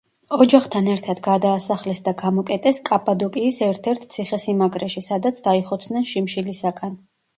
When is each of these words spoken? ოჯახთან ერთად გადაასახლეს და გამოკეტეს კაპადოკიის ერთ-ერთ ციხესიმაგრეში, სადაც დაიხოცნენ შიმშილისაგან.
ოჯახთან 0.43 0.87
ერთად 0.93 1.19
გადაასახლეს 1.27 2.01
და 2.07 2.13
გამოკეტეს 2.23 2.81
კაპადოკიის 2.91 3.59
ერთ-ერთ 3.69 4.07
ციხესიმაგრეში, 4.15 5.05
სადაც 5.09 5.43
დაიხოცნენ 5.49 6.09
შიმშილისაგან. 6.15 6.99